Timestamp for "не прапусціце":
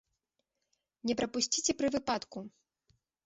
1.09-1.71